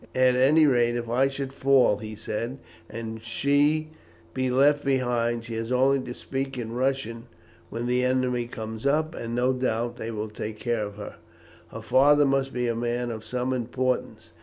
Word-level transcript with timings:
"At 0.15 0.33
any 0.35 0.65
rate, 0.65 0.95
if 0.95 1.07
I 1.11 1.27
should 1.27 1.53
fall," 1.53 1.97
he 1.97 2.15
said, 2.15 2.57
"and 2.89 3.21
she 3.23 3.89
be 4.33 4.49
left 4.49 4.83
behind, 4.83 5.43
she 5.43 5.53
has 5.53 5.71
only 5.71 5.99
to 5.99 6.15
speak 6.15 6.57
in 6.57 6.71
Russian 6.73 7.27
when 7.69 7.85
the 7.85 8.03
enemy 8.03 8.47
come 8.47 8.79
up, 8.89 9.13
and 9.13 9.35
no 9.35 9.53
doubt 9.53 9.97
they 9.97 10.09
will 10.09 10.29
take 10.31 10.57
care 10.57 10.87
of 10.87 10.95
her. 10.95 11.17
Her 11.67 11.83
father 11.83 12.25
must 12.25 12.51
be 12.51 12.67
a 12.67 12.73
man 12.75 13.11
of 13.11 13.23
some 13.23 13.53
importance. 13.53 14.31